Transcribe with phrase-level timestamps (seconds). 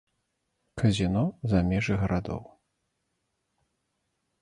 [0.81, 1.23] Казіно
[1.53, 2.43] за межы гарадоў.